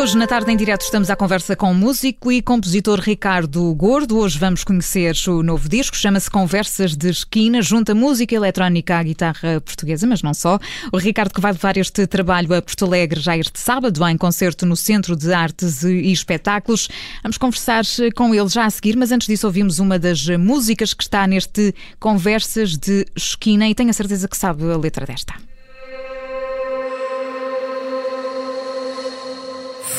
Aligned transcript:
Hoje, 0.00 0.16
na 0.16 0.26
tarde 0.26 0.50
em 0.50 0.56
direto, 0.56 0.80
estamos 0.80 1.10
à 1.10 1.14
conversa 1.14 1.54
com 1.54 1.72
o 1.72 1.74
músico 1.74 2.32
e 2.32 2.40
compositor 2.40 2.98
Ricardo 3.00 3.74
Gordo. 3.74 4.16
Hoje 4.16 4.38
vamos 4.38 4.64
conhecer 4.64 5.14
o 5.28 5.42
novo 5.42 5.68
disco, 5.68 5.94
chama-se 5.94 6.30
Conversas 6.30 6.96
de 6.96 7.10
Esquina, 7.10 7.60
junta 7.60 7.94
música 7.94 8.34
eletrónica 8.34 8.96
à 8.96 9.02
guitarra 9.02 9.60
portuguesa, 9.60 10.06
mas 10.06 10.22
não 10.22 10.32
só. 10.32 10.58
O 10.90 10.96
Ricardo 10.96 11.34
que 11.34 11.40
vai 11.42 11.52
levar 11.52 11.76
este 11.76 12.06
trabalho 12.06 12.54
a 12.54 12.62
Porto 12.62 12.86
Alegre 12.86 13.20
já 13.20 13.36
este 13.36 13.60
sábado, 13.60 14.02
em 14.08 14.16
concerto 14.16 14.64
no 14.64 14.74
Centro 14.74 15.14
de 15.14 15.34
Artes 15.34 15.82
e 15.82 16.10
Espetáculos. 16.10 16.88
Vamos 17.22 17.36
conversar 17.36 17.84
com 18.16 18.34
ele 18.34 18.48
já 18.48 18.64
a 18.64 18.70
seguir, 18.70 18.96
mas 18.96 19.12
antes 19.12 19.28
disso 19.28 19.46
ouvimos 19.46 19.80
uma 19.80 19.98
das 19.98 20.26
músicas 20.28 20.94
que 20.94 21.02
está 21.02 21.26
neste 21.26 21.74
Conversas 21.98 22.78
de 22.78 23.04
Esquina 23.14 23.68
e 23.68 23.74
tenho 23.74 23.90
a 23.90 23.92
certeza 23.92 24.26
que 24.26 24.36
sabe 24.38 24.64
a 24.64 24.78
letra 24.78 25.04
desta. 25.04 25.49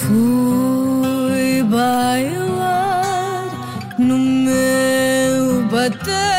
Fui 0.01 1.61
bailar 1.63 3.45
no 3.99 4.17
meu 4.17 5.63
batel 5.69 6.30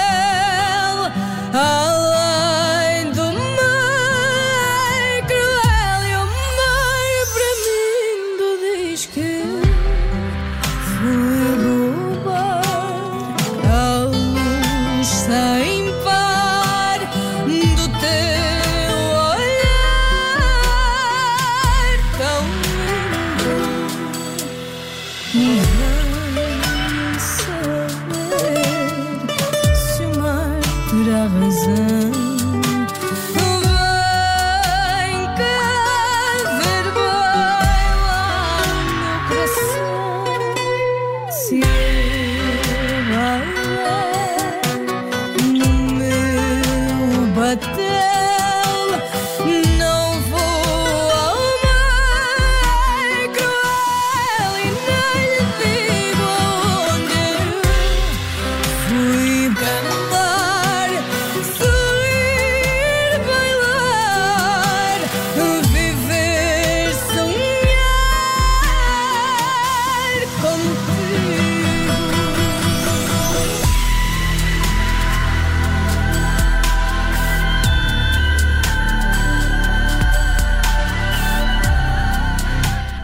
pura 31.02 31.26
razão. 31.26 32.01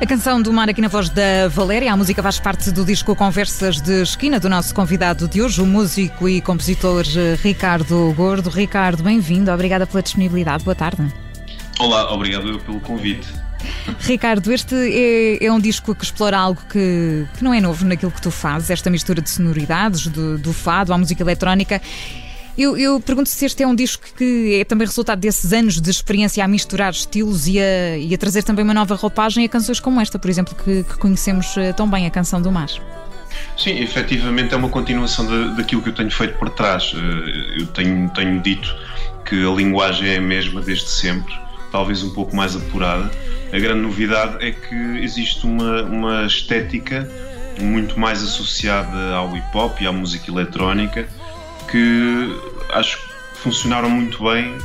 Canção 0.08 0.40
do 0.40 0.50
mar 0.50 0.70
aqui 0.70 0.80
na 0.80 0.88
voz 0.88 1.10
da 1.10 1.48
Valéria, 1.50 1.92
a 1.92 1.96
música 1.96 2.22
faz 2.22 2.40
parte 2.40 2.70
do 2.70 2.82
disco 2.82 3.14
Conversas 3.14 3.78
de 3.78 4.00
Esquina 4.00 4.40
do 4.40 4.48
nosso 4.48 4.74
convidado 4.74 5.28
de 5.28 5.42
hoje, 5.42 5.60
o 5.60 5.66
músico 5.66 6.26
e 6.26 6.40
compositor 6.40 7.04
eh, 7.14 7.36
Ricardo 7.42 8.14
Gordo. 8.16 8.48
Ricardo, 8.48 9.02
bem-vindo, 9.02 9.52
obrigada 9.52 9.86
pela 9.86 10.02
disponibilidade, 10.02 10.64
boa 10.64 10.74
tarde. 10.74 11.12
Olá, 11.78 12.10
obrigado 12.10 12.48
eu 12.48 12.58
pelo 12.58 12.80
convite. 12.80 13.28
Ricardo, 14.00 14.50
este 14.50 14.74
é, 14.74 15.44
é 15.44 15.52
um 15.52 15.60
disco 15.60 15.94
que 15.94 16.04
explora 16.04 16.38
algo 16.38 16.62
que, 16.72 17.26
que 17.36 17.44
não 17.44 17.52
é 17.52 17.60
novo 17.60 17.84
naquilo 17.84 18.10
que 18.10 18.22
tu 18.22 18.30
fazes, 18.30 18.70
esta 18.70 18.88
mistura 18.88 19.20
de 19.20 19.28
sonoridades, 19.28 20.06
do, 20.06 20.38
do 20.38 20.54
fado 20.54 20.94
à 20.94 20.96
música 20.96 21.22
eletrónica. 21.22 21.82
Eu, 22.58 22.76
eu 22.76 22.98
pergunto 23.00 23.28
se 23.28 23.44
este 23.44 23.62
é 23.62 23.66
um 23.68 23.74
disco 23.74 24.02
que 24.16 24.58
é 24.60 24.64
também 24.64 24.84
resultado 24.84 25.20
desses 25.20 25.52
anos 25.52 25.80
de 25.80 25.90
experiência 25.90 26.44
a 26.44 26.48
misturar 26.48 26.90
estilos 26.90 27.46
e 27.46 27.60
a, 27.60 27.96
e 27.96 28.12
a 28.12 28.18
trazer 28.18 28.42
também 28.42 28.64
uma 28.64 28.74
nova 28.74 28.96
roupagem 28.96 29.44
a 29.44 29.48
canções 29.48 29.78
como 29.78 30.00
esta, 30.00 30.18
por 30.18 30.28
exemplo, 30.28 30.56
que, 30.56 30.82
que 30.82 30.98
conhecemos 30.98 31.56
eh, 31.56 31.72
tão 31.72 31.88
bem, 31.88 32.04
a 32.06 32.10
Canção 32.10 32.42
do 32.42 32.50
Mar. 32.50 32.68
Sim, 33.56 33.78
efetivamente 33.78 34.52
é 34.54 34.56
uma 34.56 34.68
continuação 34.68 35.24
da- 35.26 35.54
daquilo 35.54 35.82
que 35.82 35.90
eu 35.90 35.94
tenho 35.94 36.10
feito 36.10 36.36
por 36.36 36.50
trás. 36.50 36.92
Eh, 36.96 37.60
Eu 37.60 37.66
tenho, 37.68 38.10
tenho 38.10 38.40
dito 38.40 38.74
que 39.24 39.36
a 39.46 39.50
linguagem 39.50 40.08
é 40.08 40.16
a 40.16 40.20
mesma 40.20 40.60
desde 40.60 40.88
sempre, 40.90 41.32
talvez 41.70 42.02
um 42.02 42.10
pouco 42.10 42.34
mais 42.34 42.56
apurada. 42.56 43.08
A 43.52 43.58
grande 43.60 43.82
novidade 43.82 44.44
é 44.44 44.50
que 44.50 44.74
existe 45.00 45.46
uma, 45.46 45.82
uma 45.84 46.26
estética 46.26 47.08
muito 47.60 47.98
mais 48.00 48.20
associada 48.22 49.14
ao 49.14 49.36
hip 49.36 49.46
hop 49.56 49.80
e 49.80 49.86
à 49.86 49.92
música 49.92 50.28
eletrónica 50.30 51.08
que 51.70 52.36
acho 52.72 52.98
que 52.98 53.08
funcionaram 53.42 53.88
muito 53.90 54.22
bem 54.24 54.56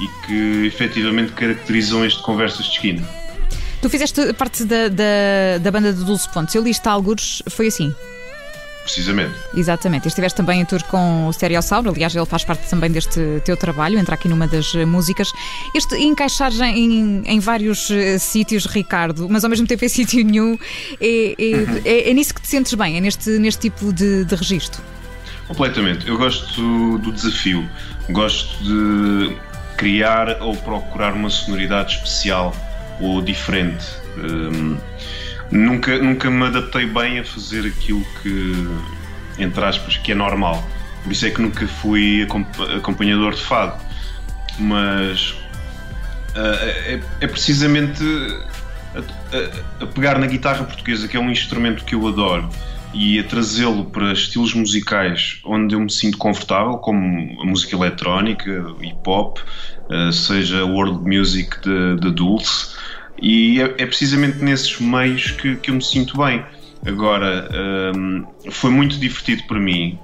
e 0.00 0.26
que 0.26 0.66
efetivamente 0.66 1.32
caracterizam 1.32 2.04
este 2.04 2.22
Conversas 2.22 2.64
de 2.66 2.72
Esquina. 2.72 3.08
Tu 3.80 3.90
fizeste 3.90 4.32
parte 4.34 4.64
da, 4.64 4.88
da, 4.88 5.58
da 5.60 5.70
banda 5.70 5.92
de 5.92 6.04
Dulce 6.04 6.28
Pontes. 6.32 6.54
Eu 6.54 6.62
li-te 6.62 6.88
alguns, 6.88 7.42
foi 7.50 7.66
assim. 7.66 7.92
Precisamente. 8.84 9.34
Exatamente. 9.54 10.08
Estiveste 10.08 10.36
também 10.36 10.60
em 10.60 10.64
tour 10.64 10.82
com 10.84 11.28
o 11.28 11.32
Stereossauro, 11.32 11.90
aliás, 11.90 12.14
ele 12.16 12.26
faz 12.26 12.42
parte 12.44 12.68
também 12.68 12.90
deste 12.90 13.20
teu 13.44 13.56
trabalho, 13.56 13.96
entra 13.96 14.14
aqui 14.16 14.28
numa 14.28 14.48
das 14.48 14.72
músicas. 14.74 15.30
Este 15.74 15.94
encaixar 15.96 16.50
em, 16.62 17.22
em 17.24 17.38
vários 17.38 17.88
eh, 17.92 18.18
sítios, 18.18 18.66
Ricardo, 18.66 19.28
mas 19.30 19.44
ao 19.44 19.50
mesmo 19.50 19.68
tempo 19.68 19.84
em 19.84 19.88
sítio 19.88 20.24
nenhum, 20.24 20.58
é, 21.00 21.34
é, 21.38 21.88
é- 21.88 22.10
é 22.10 22.14
nisso 22.14 22.34
que 22.34 22.42
te 22.42 22.48
sentes 22.48 22.74
bem, 22.74 22.96
é 22.96 23.00
neste, 23.00 23.30
neste 23.38 23.60
tipo 23.70 23.92
de, 23.92 24.24
de 24.24 24.34
registro. 24.34 24.82
Completamente. 25.52 26.08
Eu 26.08 26.16
gosto 26.16 26.98
do 26.98 27.12
desafio. 27.12 27.68
Gosto 28.10 28.56
de 28.64 29.36
criar 29.76 30.38
ou 30.40 30.56
procurar 30.56 31.12
uma 31.12 31.28
sonoridade 31.28 31.96
especial 31.96 32.54
ou 33.00 33.20
diferente. 33.20 33.84
Hum, 34.16 34.78
nunca, 35.50 35.98
nunca 35.98 36.30
me 36.30 36.46
adaptei 36.46 36.86
bem 36.86 37.18
a 37.18 37.24
fazer 37.24 37.66
aquilo 37.66 38.02
que, 38.22 38.68
entre 39.38 39.62
aspas, 39.64 39.96
que 39.98 40.12
é 40.12 40.14
normal. 40.14 40.66
Por 41.02 41.12
isso 41.12 41.26
é 41.26 41.30
que 41.30 41.40
nunca 41.42 41.66
fui 41.66 42.22
acompa- 42.22 42.76
acompanhador 42.76 43.34
de 43.34 43.42
fado. 43.42 43.80
Mas 44.58 45.34
ah, 46.34 46.58
é, 46.86 47.00
é 47.20 47.26
precisamente 47.26 48.02
a, 48.94 48.98
a- 49.00 49.84
a 49.84 49.86
pegar 49.86 50.18
na 50.18 50.26
guitarra 50.26 50.64
portuguesa, 50.64 51.06
que 51.08 51.16
é 51.16 51.20
um 51.20 51.30
instrumento 51.30 51.84
que 51.84 51.94
eu 51.94 52.06
adoro, 52.08 52.48
e 52.94 53.18
a 53.18 53.24
trazê-lo 53.24 53.86
para 53.86 54.12
estilos 54.12 54.54
musicais 54.54 55.40
onde 55.44 55.74
eu 55.74 55.80
me 55.80 55.90
sinto 55.90 56.18
confortável, 56.18 56.74
como 56.78 57.40
a 57.40 57.44
música 57.44 57.76
eletrónica, 57.76 58.66
hip 58.80 59.00
hop, 59.06 59.38
ah, 59.90 60.12
seja 60.12 60.64
world 60.64 61.04
music 61.08 61.56
de 61.60 62.10
Dulce, 62.10 62.74
e 63.20 63.60
é, 63.60 63.64
é 63.78 63.86
precisamente 63.86 64.38
nesses 64.38 64.80
meios 64.80 65.30
que, 65.30 65.56
que 65.56 65.70
eu 65.70 65.76
me 65.76 65.82
sinto 65.84 66.18
bem. 66.18 66.44
Agora, 66.84 67.48
hum, 67.96 68.26
foi 68.50 68.70
muito 68.70 68.98
divertido 68.98 69.44
para 69.44 69.60
mim 69.60 69.98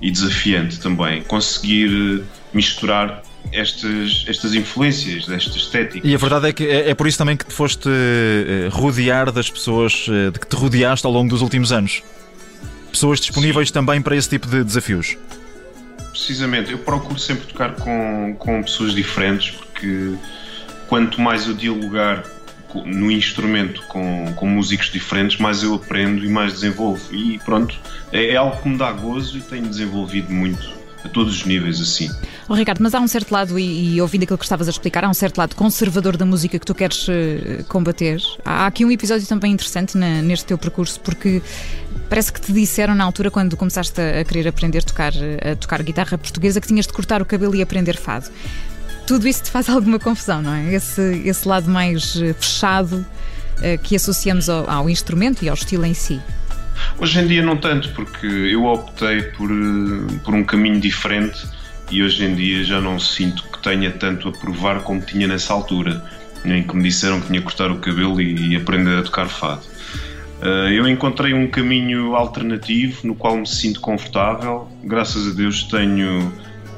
e 0.00 0.10
desafiante 0.10 0.78
também 0.78 1.22
conseguir 1.22 2.20
eh, 2.20 2.24
misturar 2.52 3.22
estas, 3.52 4.26
estas 4.28 4.54
influências, 4.54 5.26
desta 5.26 5.56
estética. 5.56 6.06
E 6.06 6.14
a 6.14 6.18
verdade 6.18 6.48
é 6.48 6.52
que 6.52 6.66
é, 6.66 6.90
é 6.90 6.94
por 6.94 7.06
isso 7.06 7.16
também 7.16 7.36
que 7.36 7.46
te 7.46 7.52
foste 7.52 7.88
eh, 7.88 8.68
rodear 8.70 9.32
das 9.32 9.50
pessoas 9.50 10.06
eh, 10.08 10.30
de 10.30 10.38
que 10.38 10.46
te 10.46 10.54
rodeaste 10.54 11.06
ao 11.06 11.12
longo 11.12 11.30
dos 11.30 11.40
últimos 11.40 11.72
anos. 11.72 12.02
Pessoas 12.90 13.20
disponíveis 13.20 13.70
também 13.70 14.00
para 14.02 14.16
esse 14.16 14.28
tipo 14.28 14.46
de 14.46 14.64
desafios. 14.64 15.16
Precisamente, 16.10 16.72
eu 16.72 16.78
procuro 16.78 17.18
sempre 17.18 17.46
tocar 17.46 17.74
com, 17.76 18.34
com 18.38 18.62
pessoas 18.62 18.94
diferentes 18.94 19.50
porque 19.52 20.14
quanto 20.88 21.20
mais 21.20 21.46
eu 21.46 21.54
dialogar 21.54 22.24
no 22.84 23.10
instrumento 23.10 23.82
com, 23.88 24.32
com 24.34 24.46
músicos 24.46 24.90
diferentes, 24.90 25.38
mais 25.38 25.62
eu 25.62 25.74
aprendo 25.74 26.24
e 26.24 26.28
mais 26.28 26.52
desenvolvo. 26.54 27.14
E 27.14 27.38
pronto, 27.38 27.74
é, 28.12 28.30
é 28.30 28.36
algo 28.36 28.60
que 28.60 28.68
me 28.68 28.76
dá 28.76 28.90
gozo 28.92 29.38
e 29.38 29.40
tenho 29.40 29.66
desenvolvido 29.66 30.30
muito 30.32 30.76
a 31.04 31.08
todos 31.08 31.32
os 31.36 31.44
níveis 31.46 31.80
assim. 31.80 32.10
Oh, 32.48 32.54
Ricardo, 32.54 32.82
mas 32.82 32.92
há 32.92 33.00
um 33.00 33.06
certo 33.06 33.30
lado, 33.30 33.56
e, 33.58 33.94
e 33.94 34.00
ouvindo 34.02 34.24
aquilo 34.24 34.36
que 34.38 34.44
estavas 34.44 34.66
a 34.66 34.70
explicar, 34.70 35.04
há 35.04 35.08
um 35.08 35.14
certo 35.14 35.38
lado 35.38 35.54
conservador 35.54 36.16
da 36.16 36.26
música 36.26 36.58
que 36.58 36.66
tu 36.66 36.74
queres 36.74 37.06
eh, 37.08 37.62
combater. 37.68 38.20
Há 38.44 38.66
aqui 38.66 38.84
um 38.84 38.90
episódio 38.90 39.26
também 39.26 39.52
interessante 39.52 39.96
na- 39.96 40.20
neste 40.20 40.46
teu 40.46 40.58
percurso, 40.58 40.98
porque 41.00 41.40
parece 42.08 42.32
que 42.32 42.40
te 42.40 42.52
disseram 42.52 42.94
na 42.94 43.04
altura, 43.04 43.30
quando 43.30 43.56
começaste 43.56 44.00
a, 44.00 44.24
querer 44.24 44.48
aprender 44.48 44.78
a 44.78 44.82
tocar, 44.82 45.12
eh, 45.14 45.52
a 45.52 45.56
tocar 45.56 45.82
guitarra 45.82 46.16
portuguesa, 46.16 46.60
que 46.60 46.66
tinhas 46.66 46.86
de 46.86 46.92
cortar 46.92 47.20
o 47.20 47.24
cabelo 47.24 47.54
e 47.54 47.62
aprender 47.62 47.96
fado. 47.96 48.30
Tudo 49.06 49.26
isso 49.28 49.44
te 49.44 49.50
faz 49.50 49.68
alguma 49.70 49.98
confusão, 49.98 50.42
não 50.42 50.54
é? 50.54 50.74
Esse, 50.74 51.22
esse 51.24 51.46
lado 51.46 51.70
mais 51.70 52.16
eh, 52.20 52.32
fechado 52.32 53.04
uh, 53.58 53.82
que 53.82 53.96
associamos 53.96 54.48
ao, 54.48 54.68
ao 54.68 54.90
instrumento 54.90 55.44
e 55.44 55.48
ao 55.48 55.54
estilo 55.54 55.84
em 55.84 55.94
si? 55.94 56.20
Hoje 56.98 57.20
em 57.20 57.26
dia 57.26 57.42
não 57.42 57.56
tanto, 57.56 57.90
porque 57.90 58.26
eu 58.26 58.64
optei 58.64 59.22
por, 59.22 59.50
eh, 59.50 60.18
por 60.24 60.34
um 60.34 60.44
caminho 60.44 60.80
diferente 60.80 61.46
e 61.90 62.02
hoje 62.02 62.24
em 62.24 62.34
dia 62.34 62.64
já 62.64 62.80
não 62.80 62.98
sinto 62.98 63.42
que 63.44 63.62
tenha 63.62 63.90
tanto 63.90 64.28
a 64.28 64.32
provar 64.32 64.80
como 64.80 65.00
tinha 65.00 65.26
nessa 65.26 65.52
altura, 65.52 66.04
em 66.44 66.62
que 66.62 66.76
me 66.76 66.82
disseram 66.82 67.20
que 67.20 67.28
tinha 67.28 67.40
que 67.40 67.44
cortar 67.44 67.70
o 67.70 67.78
cabelo 67.78 68.20
e, 68.20 68.50
e 68.50 68.56
aprender 68.56 68.98
a 68.98 69.02
tocar 69.02 69.28
fado. 69.28 69.62
Uh, 70.40 70.68
eu 70.70 70.86
encontrei 70.86 71.34
um 71.34 71.48
caminho 71.48 72.14
alternativo 72.14 73.06
no 73.06 73.14
qual 73.14 73.36
me 73.36 73.46
sinto 73.46 73.80
confortável. 73.80 74.68
Graças 74.84 75.26
a 75.26 75.34
Deus 75.34 75.64
tenho, 75.64 76.32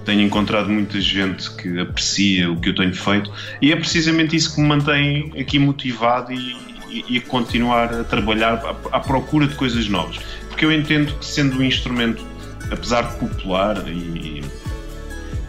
tenho 0.04 0.22
encontrado 0.22 0.70
muita 0.70 0.98
gente 0.98 1.50
que 1.56 1.78
aprecia 1.78 2.50
o 2.50 2.58
que 2.58 2.70
eu 2.70 2.74
tenho 2.74 2.94
feito 2.94 3.30
e 3.60 3.70
é 3.70 3.76
precisamente 3.76 4.34
isso 4.34 4.54
que 4.54 4.62
me 4.62 4.68
mantém 4.68 5.32
aqui 5.38 5.58
motivado 5.58 6.32
e, 6.32 6.56
e, 6.88 7.16
e 7.16 7.20
continuar 7.20 7.92
a 7.92 8.02
trabalhar 8.02 8.54
à, 8.54 8.96
à, 8.96 9.00
procura 9.00 9.46
de 9.46 9.54
coisas 9.54 9.86
novas. 9.88 10.18
Porque 10.48 10.64
eu 10.64 10.72
entendo 10.72 11.12
que, 11.18 11.26
sendo 11.26 11.58
um 11.58 11.62
instrumento, 11.62 12.24
apesar 12.70 13.02
de 13.02 13.16
popular, 13.18 13.84
e, 13.86 14.42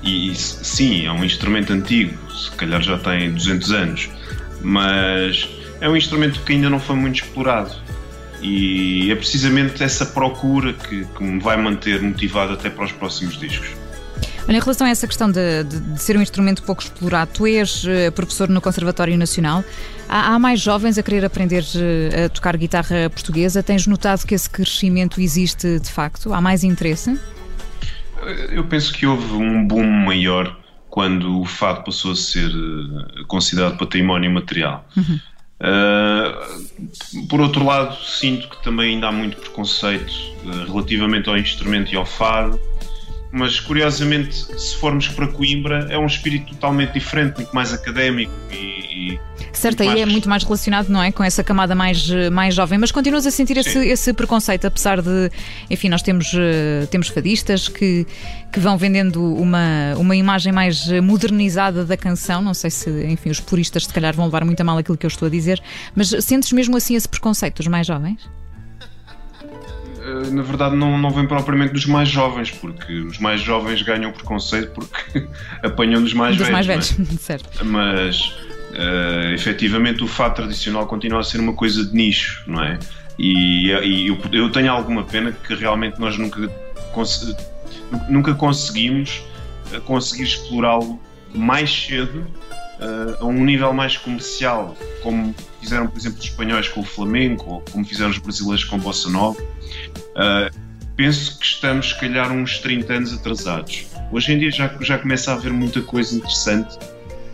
e 0.03 0.35
sim, 0.35 1.05
é 1.05 1.11
um 1.13 1.23
instrumento 1.23 1.71
antigo, 1.71 2.13
se 2.29 2.51
calhar 2.51 2.81
já 2.81 2.97
tem 2.97 3.31
200 3.31 3.71
anos, 3.71 4.09
mas 4.61 5.47
é 5.79 5.87
um 5.87 5.95
instrumento 5.95 6.41
que 6.41 6.51
ainda 6.51 6.69
não 6.69 6.79
foi 6.79 6.95
muito 6.97 7.23
explorado. 7.23 7.71
E 8.41 9.11
é 9.11 9.15
precisamente 9.15 9.83
essa 9.83 10.05
procura 10.05 10.73
que, 10.73 11.05
que 11.05 11.23
me 11.23 11.39
vai 11.39 11.57
manter 11.57 12.01
motivado 12.01 12.53
até 12.53 12.69
para 12.69 12.85
os 12.85 12.91
próximos 12.91 13.39
discos. 13.39 13.69
Olha, 14.47 14.57
em 14.57 14.59
relação 14.59 14.87
a 14.87 14.89
essa 14.89 15.07
questão 15.07 15.31
de, 15.31 15.63
de, 15.63 15.79
de, 15.79 16.01
ser 16.01 16.17
um 16.17 16.21
instrumento 16.21 16.63
pouco 16.63 16.81
explorado, 16.81 17.31
tu 17.33 17.45
és 17.45 17.83
uh, 17.83 18.11
professor 18.13 18.49
no 18.49 18.59
Conservatório 18.59 19.15
Nacional. 19.17 19.63
Há, 20.09 20.33
há, 20.33 20.39
mais 20.39 20.59
jovens 20.59 20.97
a 20.97 21.03
querer 21.03 21.23
aprender 21.23 21.63
uh, 21.63 22.25
a 22.25 22.29
tocar 22.29 22.57
guitarra 22.57 23.09
portuguesa. 23.09 23.61
Tens 23.61 23.85
notado 23.85 24.25
que 24.25 24.33
esse 24.33 24.49
crescimento 24.49 25.21
existe 25.21 25.79
de 25.79 25.91
facto? 25.91 26.33
Há 26.33 26.41
mais 26.41 26.63
interesse? 26.63 27.19
Eu 28.49 28.63
penso 28.65 28.93
que 28.93 29.05
houve 29.05 29.33
um 29.33 29.65
boom 29.65 29.85
maior 29.85 30.57
quando 30.89 31.39
o 31.39 31.45
fado 31.45 31.83
passou 31.83 32.11
a 32.11 32.15
ser 32.15 32.51
considerado 33.27 33.77
património 33.77 34.29
material. 34.29 34.85
Uhum. 34.95 35.19
Uh, 35.61 37.27
por 37.27 37.39
outro 37.39 37.63
lado, 37.63 37.95
sinto 38.03 38.49
que 38.49 38.63
também 38.63 38.95
ainda 38.95 39.07
há 39.07 39.11
muito 39.11 39.37
preconceito 39.37 40.11
uh, 40.43 40.71
relativamente 40.71 41.29
ao 41.29 41.37
instrumento 41.37 41.93
e 41.93 41.95
ao 41.95 42.05
fado 42.05 42.59
mas 43.31 43.59
curiosamente, 43.59 44.35
se 44.35 44.75
formos 44.75 45.07
para 45.07 45.25
Coimbra, 45.27 45.87
é 45.89 45.97
um 45.97 46.05
espírito 46.05 46.53
totalmente 46.53 46.93
diferente, 46.93 47.37
muito 47.37 47.55
mais 47.55 47.73
académico 47.73 48.33
e. 48.51 48.80
e 49.01 49.19
certo, 49.51 49.81
aí 49.81 49.87
mais... 49.87 50.01
é 50.01 50.05
muito 50.05 50.29
mais 50.29 50.43
relacionado, 50.43 50.89
não 50.89 51.01
é? 51.01 51.11
Com 51.11 51.23
essa 51.23 51.43
camada 51.43 51.73
mais, 51.73 52.07
mais 52.31 52.53
jovem, 52.53 52.77
mas 52.77 52.91
continuas 52.91 53.25
a 53.25 53.31
sentir 53.31 53.57
esse, 53.57 53.79
esse, 53.79 54.13
preconceito, 54.13 54.65
apesar 54.65 55.01
de, 55.01 55.31
enfim, 55.69 55.89
nós 55.89 56.01
temos, 56.01 56.31
eh, 56.35 56.85
temos 56.91 57.07
fadistas 57.07 57.67
que, 57.67 58.05
que 58.51 58.59
vão 58.59 58.77
vendendo 58.77 59.23
uma, 59.35 59.95
uma 59.97 60.15
imagem 60.15 60.53
mais 60.53 60.87
modernizada 61.01 61.83
da 61.83 61.97
canção. 61.97 62.41
Não 62.41 62.53
sei 62.53 62.69
se, 62.69 62.89
enfim, 63.05 63.29
os 63.29 63.39
puristas 63.39 63.85
se 63.85 63.93
calhar 63.93 64.13
vão 64.13 64.25
levar 64.25 64.45
muito 64.45 64.61
a 64.61 64.63
mal 64.63 64.77
aquilo 64.77 64.97
que 64.97 65.05
eu 65.05 65.09
estou 65.09 65.27
a 65.27 65.31
dizer, 65.31 65.61
mas 65.95 66.09
sentes 66.21 66.51
mesmo 66.51 66.77
assim 66.77 66.95
esse 66.95 67.09
preconceito 67.09 67.57
dos 67.57 67.67
mais 67.67 67.87
jovens? 67.87 68.19
Eh, 70.03 70.31
na 70.31 70.41
verdade 70.41 70.75
não, 70.75 70.97
não 70.97 71.11
vem 71.11 71.27
propriamente 71.27 71.73
dos 71.73 71.85
mais 71.85 72.09
jovens, 72.09 72.51
porque 72.51 72.93
os 73.01 73.19
mais 73.19 73.41
jovens 73.41 73.81
ganham 73.81 74.11
preconceito 74.11 74.71
porque 74.71 75.27
apanham 75.63 76.01
dos 76.01 76.13
mais 76.13 76.35
dos 76.35 76.47
velhos. 76.47 76.67
mais 76.67 76.67
velhos, 76.67 77.09
certo. 77.21 77.65
Mas 77.65 78.33
uh, 78.71 79.33
efetivamente 79.33 80.03
o 80.03 80.07
fato 80.07 80.37
tradicional 80.37 80.87
continua 80.87 81.19
a 81.19 81.23
ser 81.23 81.39
uma 81.39 81.53
coisa 81.53 81.85
de 81.85 81.93
nicho, 81.93 82.43
não 82.47 82.63
é? 82.63 82.79
E, 83.19 83.67
e 83.67 84.07
eu, 84.07 84.17
eu, 84.31 84.49
tenho 84.51 84.71
alguma 84.71 85.03
pena 85.03 85.31
que 85.31 85.53
realmente 85.53 85.99
nós 85.99 86.17
nunca, 86.17 86.47
cons 86.93 87.35
nunca 88.09 88.33
conseguimos 88.33 89.21
eh, 89.71 89.79
conseguir 89.81 90.23
explorá-lo 90.23 90.99
mais 91.33 91.69
cedo 91.69 92.25
uh, 92.79 93.23
a 93.23 93.25
um 93.25 93.43
nível 93.43 93.73
mais 93.73 93.97
comercial, 93.97 94.75
como 95.03 95.35
fizeram, 95.61 95.87
por 95.87 95.97
exemplo, 95.97 96.19
os 96.19 96.25
espanhóis 96.25 96.67
com 96.67 96.81
o 96.81 96.83
Flamengo, 96.83 97.45
ou 97.47 97.61
como 97.71 97.85
fizeram 97.85 98.09
os 98.09 98.17
brasileiros 98.17 98.63
com 98.63 98.77
o 98.77 98.79
Bossa 98.79 99.09
Nova. 99.09 99.41
Uh, 99.41 100.57
penso 100.95 101.37
que 101.37 101.45
estamos, 101.45 101.89
se 101.89 101.99
calhar, 101.99 102.31
uns 102.31 102.59
30 102.59 102.93
anos 102.93 103.13
atrasados. 103.13 103.87
Hoje 104.11 104.33
em 104.33 104.39
dia 104.39 104.51
já, 104.51 104.75
já 104.81 104.97
começa 104.97 105.31
a 105.31 105.35
haver 105.35 105.53
muita 105.53 105.81
coisa 105.81 106.15
interessante 106.15 106.77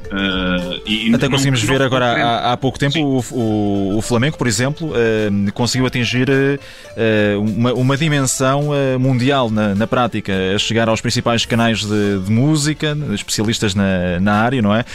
Uh, 0.08 0.82
e 0.86 1.14
Até 1.14 1.28
conseguimos 1.28 1.62
ver 1.62 1.82
agora 1.82 2.06
há, 2.06 2.54
há, 2.54 2.58
pouco 2.58 2.80
tempo 2.80 2.98
o, 2.98 3.20
o, 3.32 3.98
o, 3.98 4.02
Flamengo, 4.02 4.38
por 4.38 4.48
exemplo, 4.48 4.92
uh, 4.92 5.52
conseguiu 5.52 5.86
atingir 5.86 6.30
uh, 6.30 7.42
uma, 7.42 7.74
uma, 7.74 7.98
dimensão 7.98 8.70
mundial 9.00 9.50
na, 9.50 9.76
na, 9.76 9.86
prática, 9.86 10.34
a 10.56 10.58
chegar 10.58 10.88
aos 10.88 11.02
principais 11.02 11.46
canais 11.46 11.84
de, 11.84 12.20
de 12.20 12.32
música, 12.32 12.98
especialistas 13.14 13.76
na, 13.76 14.20
na, 14.20 14.34
área, 14.34 14.62
não 14.62 14.74
é? 14.74 14.86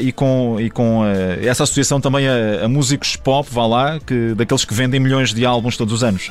e 0.00 0.12
com, 0.12 0.56
e 0.60 0.68
com 0.68 1.04
essa 1.40 1.62
associação 1.62 2.00
também 2.00 2.26
a, 2.28 2.64
a, 2.64 2.68
músicos 2.68 3.16
pop, 3.16 3.48
vá 3.50 3.66
lá, 3.66 4.00
que, 4.00 4.34
daqueles 4.34 4.64
que 4.64 4.74
vendem 4.74 5.00
milhões 5.00 5.32
de 5.32 5.46
álbuns 5.46 5.76
todos 5.76 5.94
os 5.94 6.04
anos. 6.04 6.30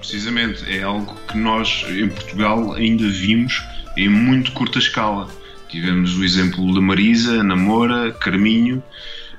Precisamente, 0.00 0.64
é 0.68 0.82
algo 0.82 1.14
que 1.28 1.38
nós 1.38 1.86
em 1.88 2.08
Portugal 2.08 2.72
ainda 2.72 3.08
vimos 3.08 3.62
em 3.96 4.08
muito 4.08 4.52
curta 4.52 4.78
escala 4.78 5.28
Tivemos 5.72 6.18
o 6.18 6.22
exemplo 6.22 6.74
da 6.74 6.82
Marisa, 6.82 7.42
Namora, 7.42 8.12
Carminho 8.12 8.82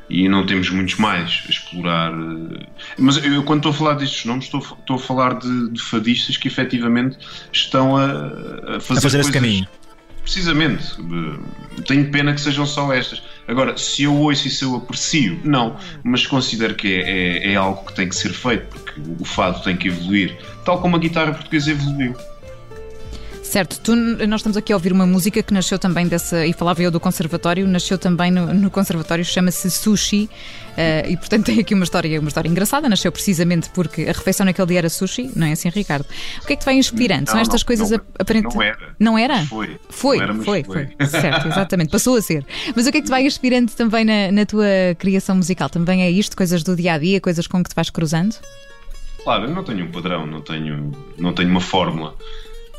e 0.09 0.27
não 0.27 0.45
temos 0.45 0.69
muitos 0.69 0.95
mais 0.95 1.43
a 1.47 1.49
explorar. 1.49 2.11
Eh, 2.11 2.65
mas 2.97 3.23
eu, 3.23 3.43
quando 3.43 3.59
estou 3.59 3.71
a 3.71 3.75
falar 3.75 3.93
destes 3.93 4.25
nomes, 4.25 4.45
estou, 4.45 4.59
estou 4.59 4.95
a 4.95 4.99
falar 4.99 5.35
de, 5.35 5.69
de 5.69 5.81
fadistas 5.81 6.35
que 6.35 6.47
efetivamente 6.47 7.17
estão 7.51 7.95
a, 7.95 8.77
a 8.77 8.79
fazer, 8.79 8.99
a 8.99 9.01
fazer 9.01 9.19
esse 9.19 9.31
caminho. 9.31 9.67
Precisamente. 10.23 10.83
Eh, 10.99 11.81
tenho 11.85 12.09
pena 12.09 12.33
que 12.33 12.41
sejam 12.41 12.65
só 12.65 12.91
estas. 12.91 13.21
Agora, 13.47 13.77
se 13.77 14.03
eu 14.03 14.15
ouço 14.15 14.47
e 14.47 14.49
se 14.49 14.63
eu 14.63 14.75
aprecio, 14.75 15.39
não. 15.43 15.77
Mas 16.03 16.25
considero 16.25 16.73
que 16.73 16.95
é, 16.95 17.49
é, 17.49 17.53
é 17.53 17.55
algo 17.55 17.85
que 17.85 17.93
tem 17.93 18.09
que 18.09 18.15
ser 18.15 18.33
feito, 18.33 18.65
porque 18.67 19.01
o 19.19 19.23
fado 19.23 19.61
tem 19.61 19.77
que 19.77 19.89
evoluir, 19.89 20.35
tal 20.65 20.81
como 20.81 20.95
a 20.95 20.99
guitarra 20.99 21.31
portuguesa 21.31 21.69
evoluiu. 21.69 22.15
Certo, 23.53 23.79
tu, 23.81 23.95
nós 23.95 24.39
estamos 24.39 24.57
aqui 24.57 24.73
a 24.73 24.75
ouvir 24.75 24.91
uma 24.91 25.05
música 25.05 25.43
que 25.43 25.53
nasceu 25.53 25.77
também 25.77 26.07
dessa, 26.07 26.43
e 26.43 26.53
falava 26.53 26.81
eu 26.81 26.89
do 26.89 26.99
conservatório, 26.99 27.67
nasceu 27.67 27.99
também 27.99 28.31
no, 28.31 28.51
no 28.51 28.71
conservatório, 28.71 29.23
chama-se 29.23 29.69
Sushi, 29.69 30.23
uh, 30.23 31.07
e 31.07 31.15
portanto 31.15 31.45
tem 31.45 31.59
aqui 31.59 31.75
uma 31.75 31.83
história, 31.83 32.19
uma 32.19 32.29
história 32.29 32.49
engraçada, 32.49 32.89
nasceu 32.89 33.11
precisamente 33.11 33.69
porque 33.69 34.05
a 34.09 34.11
refeição 34.11 34.43
naquele 34.43 34.69
dia 34.69 34.79
era 34.79 34.89
sushi, 34.89 35.29
não 35.35 35.45
é 35.45 35.51
assim, 35.51 35.69
Ricardo? 35.69 36.03
O 36.41 36.47
que 36.47 36.53
é 36.53 36.55
que 36.55 36.63
te 36.63 36.65
vai 36.65 36.73
inspirando? 36.73 37.29
São 37.29 37.39
estas 37.39 37.61
não, 37.61 37.67
coisas 37.67 37.91
não, 37.91 38.01
aparentemente. 38.17 38.55
Não 38.55 38.63
era. 38.63 38.95
Não 38.99 39.17
era? 39.19 39.45
Foi. 39.45 39.79
Foi, 39.87 40.19
era, 40.19 40.33
foi, 40.33 40.63
foi, 40.63 40.87
foi. 40.97 41.05
Certo, 41.05 41.47
exatamente, 41.47 41.91
passou 41.91 42.17
a 42.17 42.23
ser. 42.23 42.43
Mas 42.75 42.87
o 42.87 42.91
que 42.91 42.97
é 42.97 43.01
que 43.01 43.05
te 43.05 43.11
vai 43.11 43.23
inspirando 43.23 43.71
também 43.73 44.03
na, 44.03 44.31
na 44.31 44.47
tua 44.47 44.65
criação 44.97 45.35
musical? 45.35 45.69
Também 45.69 46.01
é 46.01 46.09
isto, 46.09 46.35
coisas 46.35 46.63
do 46.63 46.75
dia 46.75 46.93
a 46.93 46.97
dia, 46.97 47.21
coisas 47.21 47.45
com 47.45 47.63
que 47.63 47.69
te 47.69 47.75
vais 47.75 47.91
cruzando? 47.91 48.35
Claro, 49.23 49.43
eu 49.43 49.53
não 49.53 49.63
tenho 49.63 49.85
um 49.85 49.91
padrão, 49.91 50.25
não 50.25 50.41
tenho, 50.41 50.91
não 51.19 51.33
tenho 51.33 51.51
uma 51.51 51.61
fórmula. 51.61 52.15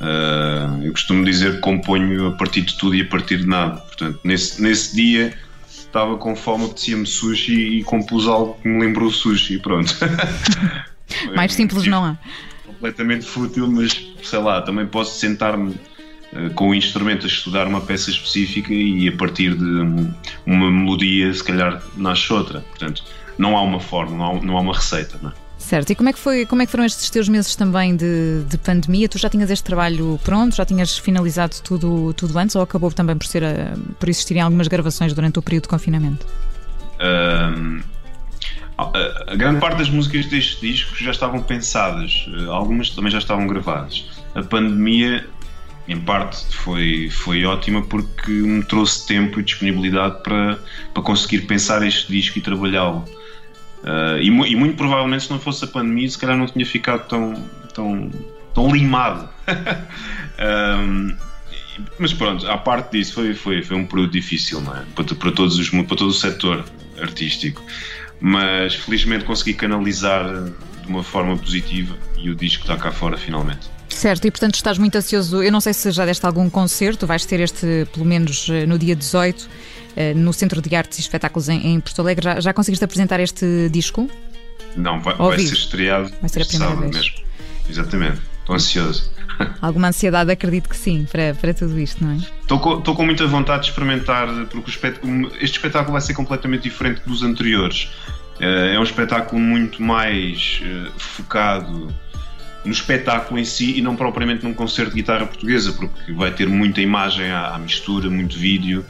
Uh, 0.01 0.83
eu 0.83 0.93
costumo 0.93 1.25
dizer 1.25 1.55
que 1.55 1.61
componho 1.61 2.27
a 2.29 2.33
partir 2.33 2.63
de 2.63 2.77
tudo 2.77 2.95
e 2.95 3.03
a 3.03 3.07
partir 3.07 3.39
de 3.39 3.47
nada. 3.47 3.81
Portanto, 3.81 4.21
nesse, 4.25 4.61
nesse 4.61 4.95
dia 4.95 5.35
estava 5.67 6.17
com 6.17 6.35
fome, 6.35 6.65
apetecia-me 6.65 7.07
sushi 7.07 7.79
e 7.79 7.85
compus 7.85 8.27
algo 8.27 8.59
que 8.61 8.69
me 8.69 8.81
lembrou 8.81 9.11
sushi. 9.11 9.59
Pronto. 9.59 9.95
Mais 11.35 11.53
simples 11.55 11.87
não 11.87 12.05
há. 12.05 12.19
Completamente 12.67 13.25
fútil, 13.25 13.71
mas 13.71 14.05
sei 14.23 14.39
lá, 14.41 14.61
também 14.63 14.87
posso 14.87 15.19
sentar-me 15.19 15.71
uh, 16.33 16.51
com 16.55 16.71
o 16.71 16.75
instrumento 16.75 17.25
a 17.25 17.29
estudar 17.29 17.67
uma 17.67 17.81
peça 17.81 18.11
específica 18.11 18.73
e 18.73 19.09
a 19.09 19.13
partir 19.17 19.55
de 19.55 19.65
um, 19.65 20.13
uma 20.45 20.71
melodia, 20.71 21.33
se 21.33 21.45
calhar, 21.45 21.81
nasce 21.97 22.33
outra. 22.33 22.61
Portanto, 22.61 23.05
não 23.39 23.57
há 23.57 23.63
uma 23.63 23.81
forma, 23.81 24.17
não 24.17 24.37
há, 24.37 24.43
não 24.43 24.59
há 24.59 24.61
uma 24.61 24.75
receita. 24.75 25.19
Não 25.23 25.31
é? 25.31 25.44
Certo, 25.65 25.91
e 25.91 25.95
como 25.95 26.11
é 26.11 26.13
que, 26.13 26.19
foi, 26.19 26.45
como 26.45 26.61
é 26.61 26.67
que 26.67 26.71
foram 26.71 26.85
estes 26.85 27.09
teus 27.09 27.27
meses 27.27 27.57
também 27.57 27.97
de, 27.97 28.45
de 28.47 28.59
pandemia? 28.59 29.09
Tu 29.09 29.17
já 29.17 29.31
tinhas 29.31 29.51
este 29.51 29.65
trabalho 29.65 30.21
pronto, 30.23 30.55
já 30.55 30.63
tinhas 30.63 30.99
finalizado 30.99 31.57
tudo, 31.65 32.13
tudo 32.13 32.39
antes 32.39 32.55
ou 32.55 32.61
acabou 32.61 32.93
também 32.93 33.17
por, 33.17 33.27
ser 33.27 33.43
a, 33.43 33.75
por 33.99 34.11
existirem 34.11 34.43
algumas 34.43 34.69
gravações 34.69 35.15
durante 35.15 35.39
o 35.39 35.43
período 35.43 35.63
de 35.63 35.69
confinamento? 35.71 36.27
Um, 37.01 37.81
a, 38.77 39.33
a 39.33 39.37
grande 39.37 39.59
parte 39.59 39.79
das 39.79 39.89
músicas 39.89 40.27
deste 40.27 40.61
disco 40.61 40.95
já 40.97 41.13
estavam 41.13 41.43
pensadas, 41.43 42.27
algumas 42.51 42.91
também 42.91 43.11
já 43.11 43.19
estavam 43.19 43.47
gravadas. 43.47 44.05
A 44.35 44.43
pandemia, 44.43 45.27
em 45.89 45.99
parte, 45.99 46.45
foi, 46.55 47.09
foi 47.09 47.43
ótima 47.47 47.81
porque 47.81 48.31
me 48.31 48.63
trouxe 48.63 49.07
tempo 49.07 49.41
e 49.41 49.43
disponibilidade 49.43 50.23
para, 50.23 50.59
para 50.93 51.03
conseguir 51.03 51.47
pensar 51.47 51.83
este 51.83 52.13
disco 52.13 52.39
e 52.39 52.43
trabalhá-lo. 52.43 53.03
Uh, 53.85 54.19
e, 54.19 54.29
e, 54.29 54.57
muito 54.57 54.77
provavelmente 54.77 55.25
se 55.25 55.31
não 55.31 55.39
fosse 55.39 55.65
a 55.65 55.69
pandemia, 55.69 56.09
se 56.09 56.19
calhar 56.19 56.37
não 56.37 56.47
tinha 56.47 56.65
ficado 56.65 57.07
tão, 57.07 57.35
tão, 57.75 58.11
tão 58.55 58.75
limado. 58.75 59.29
um, 60.81 61.15
mas 61.99 62.13
pronto, 62.15 62.49
à 62.49 62.57
parte 62.57 62.93
disso, 62.93 63.15
foi, 63.15 63.35
foi, 63.35 63.63
foi 63.63 63.77
um 63.77 63.85
período 63.85 64.13
difícil 64.13 64.61
é? 64.75 64.85
para, 64.95 65.05
para, 65.15 65.33
todos 65.33 65.59
os, 65.59 65.69
para 65.69 65.85
todo 65.85 66.09
o 66.09 66.15
setor 66.15 66.65
artístico. 67.01 67.63
mas 68.21 68.75
felizmente 68.75 69.25
consegui 69.25 69.53
canalizar 69.55 70.25
de 70.45 70.89
uma 70.89 71.03
forma 71.03 71.37
positiva 71.37 71.95
e 72.17 72.31
o 72.31 72.35
disco 72.35 72.63
está 72.63 72.77
cá 72.77 72.91
fora 72.91 73.19
finalmente. 73.19 73.75
Certo, 73.89 74.27
e 74.27 74.31
portanto 74.31 74.55
estás 74.55 74.79
muito 74.79 74.97
ansioso. 74.97 75.43
Eu 75.43 75.53
não 75.53 75.61
sei 75.61 75.73
se 75.73 75.91
já 75.91 76.05
deste 76.05 76.25
algum 76.25 76.49
concerto, 76.51 77.07
vais 77.07 77.25
ter 77.25 77.41
este 77.41 77.87
pelo 77.93 78.05
menos 78.05 78.49
eh, 78.49 78.67
no 78.67 78.79
dia 78.79 78.97
18 78.97 79.47
eh, 79.47 79.49
no 80.17 80.33
Centro 80.33 80.61
de 80.61 80.75
Artes 80.75 80.99
e 80.99 81.01
Espetáculos 81.01 81.49
em, 81.49 81.81
Porto 81.81 82.01
Alegre. 82.01 82.25
Já, 82.25 82.41
já 82.41 82.53
conseguiste 82.53 82.85
apresentar 82.85 83.21
este 83.21 83.69
disco? 83.71 84.11
Não, 84.77 85.01
vai, 85.01 85.15
vai 85.15 85.39
ser 85.39 85.55
estreado 85.55 86.13
vai 86.21 86.29
ser 86.29 86.43
a 86.43 86.47
primeira 86.47 86.75
vez. 86.77 86.95
mesmo. 86.95 87.15
Exatamente, 87.69 88.21
estou 88.41 88.55
ansioso. 88.55 89.11
Alguma 89.61 89.89
ansiedade, 89.89 90.31
acredito 90.31 90.69
que 90.69 90.77
sim, 90.77 91.07
para, 91.11 91.35
para 91.35 91.55
tudo 91.55 91.79
isto, 91.79 92.05
não 92.05 92.13
é? 92.13 92.17
Estou 92.17 92.59
com, 92.59 92.79
estou 92.79 92.95
com 92.95 93.05
muita 93.05 93.27
vontade 93.27 93.63
de 93.63 93.69
experimentar, 93.71 94.29
porque 94.47 94.71
espetáculo, 94.71 95.33
este 95.41 95.57
espetáculo 95.57 95.93
vai 95.93 96.01
ser 96.01 96.15
completamente 96.15 96.63
diferente 96.63 97.03
dos 97.07 97.23
anteriores. 97.23 97.89
Eh, 98.41 98.75
é 98.75 98.79
um 98.79 98.83
espetáculo 98.83 99.41
muito 99.41 99.83
mais 99.83 100.61
focado 100.97 101.95
no 102.65 102.73
espetáculo 102.73 103.39
em 103.39 103.45
si 103.45 103.79
e 103.79 103.83
não 103.83 103.95
propriamente 103.95 104.45
num 104.45 104.55
concerto 104.55 104.91
de 104.91 104.97
guitarra 104.97 105.27
portuguesa, 105.27 105.73
porque 105.73 106.13
vai 106.13 106.31
ter 106.31 106.49
muita 106.49 106.81
imagem 106.81 107.31
à, 107.31 107.59
mistura, 107.59 108.09
muito 108.09 108.39
vídeo. 108.39 108.85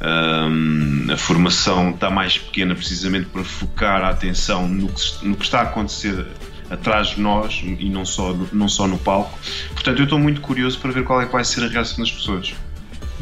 Um, 0.00 1.12
a 1.12 1.16
formação 1.16 1.90
está 1.90 2.08
mais 2.08 2.38
pequena 2.38 2.74
precisamente 2.74 3.26
para 3.26 3.42
focar 3.42 4.02
a 4.02 4.10
atenção 4.10 4.68
no 4.68 4.88
que, 4.88 5.26
no 5.26 5.36
que 5.36 5.44
está 5.44 5.60
a 5.60 5.62
acontecer 5.62 6.24
atrás 6.70 7.08
de 7.08 7.20
nós 7.20 7.62
e 7.64 7.88
não 7.88 8.04
só, 8.04 8.32
não 8.52 8.68
só 8.68 8.86
no 8.86 8.98
palco. 8.98 9.38
Portanto, 9.70 9.98
eu 9.98 10.04
estou 10.04 10.18
muito 10.18 10.40
curioso 10.40 10.78
para 10.78 10.92
ver 10.92 11.04
qual 11.04 11.20
é 11.20 11.26
que 11.26 11.32
vai 11.32 11.44
ser 11.44 11.64
a 11.64 11.68
reação 11.68 11.98
das 11.98 12.12
pessoas. 12.12 12.54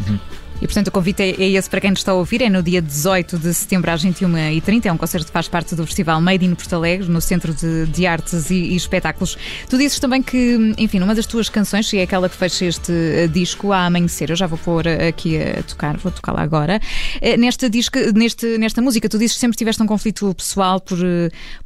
Uhum. 0.06 0.18
E 0.60 0.66
portanto 0.66 0.88
o 0.88 0.90
convite 0.90 1.22
é, 1.22 1.30
é 1.32 1.50
esse 1.50 1.68
para 1.68 1.80
quem 1.82 1.90
nos 1.90 2.00
está 2.00 2.12
a 2.12 2.14
ouvir, 2.14 2.40
é 2.40 2.48
no 2.48 2.62
dia 2.62 2.80
18 2.80 3.38
de 3.38 3.52
setembro 3.52 3.90
às 3.90 4.02
21h30, 4.02 4.86
é 4.86 4.92
um 4.92 4.96
concerto 4.96 5.26
que 5.26 5.32
faz 5.32 5.48
parte 5.48 5.74
do 5.74 5.84
Festival 5.84 6.18
Made 6.20 6.44
in 6.46 6.54
Porto 6.54 6.74
Alegre, 6.74 7.08
no 7.10 7.20
Centro 7.20 7.52
de, 7.52 7.84
de 7.86 8.06
Artes 8.06 8.50
e, 8.50 8.54
e, 8.54 8.76
Espetáculos. 8.76 9.36
Tu 9.68 9.76
dizes 9.76 9.98
também 9.98 10.22
que, 10.22 10.74
enfim, 10.78 10.98
numa 10.98 11.14
das 11.14 11.26
tuas 11.26 11.50
canções, 11.50 11.92
e 11.92 11.98
é 11.98 12.02
aquela 12.02 12.28
que 12.28 12.36
fecha 12.36 12.64
este 12.64 12.90
uh, 12.90 13.28
disco, 13.28 13.70
A 13.70 13.84
Amanhecer, 13.84 14.30
eu 14.30 14.36
já 14.36 14.46
vou 14.46 14.58
pôr 14.58 14.86
uh, 14.86 15.08
aqui 15.08 15.36
a 15.38 15.62
tocar, 15.62 15.98
vou 15.98 16.10
tocá-la 16.10 16.40
agora. 16.40 16.80
Uh, 17.16 17.38
nesta, 17.38 17.68
disco, 17.68 17.98
neste, 18.14 18.56
nesta 18.56 18.80
música, 18.80 19.10
tu 19.10 19.18
dizes 19.18 19.34
que 19.34 19.40
sempre 19.40 19.58
tiveste 19.58 19.82
um 19.82 19.86
conflito 19.86 20.34
pessoal 20.34 20.80
por, 20.80 20.98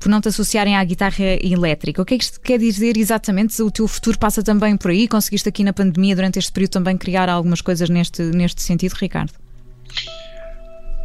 por 0.00 0.08
não 0.08 0.20
te 0.20 0.28
associarem 0.28 0.76
à 0.76 0.82
guitarra 0.82 1.38
elétrica. 1.40 2.02
O 2.02 2.04
que 2.04 2.14
é 2.14 2.18
que 2.18 2.24
isto 2.24 2.40
quer 2.40 2.58
dizer 2.58 2.96
exatamente? 2.96 3.62
O 3.62 3.70
teu 3.70 3.86
futuro 3.86 4.18
passa 4.18 4.42
também 4.42 4.76
por 4.76 4.90
aí? 4.90 5.06
Conseguiste 5.06 5.48
aqui 5.48 5.62
na 5.62 5.72
pandemia, 5.72 6.16
durante 6.16 6.40
este 6.40 6.50
período, 6.50 6.72
também 6.72 6.96
criar 6.96 7.28
algumas 7.28 7.60
coisas 7.60 7.88
neste, 7.88 8.22
neste 8.22 8.62
sentido? 8.62 8.79
Sentido, 8.80 8.98
Ricardo? 8.98 9.32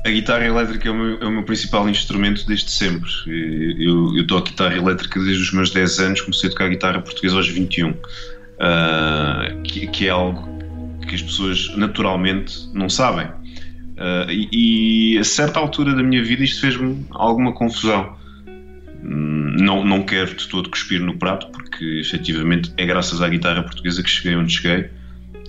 A 0.06 0.10
guitarra 0.10 0.46
elétrica 0.46 0.88
é 0.88 0.92
o, 0.92 0.96
meu, 0.96 1.20
é 1.20 1.26
o 1.26 1.32
meu, 1.32 1.44
principal 1.44 1.90
instrumento 1.90 2.46
desde 2.46 2.70
sempre. 2.70 3.10
Eu, 3.80 4.16
eu 4.16 4.28
toco 4.28 4.50
guitarra 4.50 4.76
elétrica 4.76 5.20
desde 5.20 5.42
os 5.42 5.52
meus 5.52 5.72
10 5.72 6.00
anos, 6.00 6.22
comecei 6.22 6.48
a 6.48 6.52
tocar 6.52 6.70
guitarra 6.70 7.02
portuguesa 7.02 7.36
aos 7.38 7.48
21, 7.48 7.90
uh, 7.90 7.96
que, 9.64 9.88
que, 9.88 10.06
é 10.06 10.12
algo 10.12 10.48
que 11.08 11.16
as 11.16 11.24
pessoas 11.24 11.76
naturalmente 11.76 12.70
não 12.72 12.88
sabem. 12.88 13.26
Uh, 13.26 14.30
e, 14.30 15.16
e, 15.16 15.18
a 15.18 15.24
certa 15.24 15.60
altura 15.60 15.96
da 15.96 16.04
minha 16.04 16.24
vida 16.24 16.44
isto 16.44 16.62
fez-me 16.62 17.04
alguma 17.10 17.52
confusão. 17.54 18.16
Não, 19.02 19.84
não 19.84 20.04
quero 20.04 20.36
de 20.36 20.48
todo 20.48 20.70
cuspir 20.70 21.00
no 21.00 21.18
prato, 21.18 21.48
porque 21.48 21.84
efetivamente 22.00 22.72
é 22.78 22.86
graças 22.86 23.22
à 23.22 23.30
guitarra 23.30 23.64
portuguesa 23.64 24.04
que 24.04 24.10
cheguei 24.10 24.36
onde 24.36 24.54
cheguei 24.54 24.90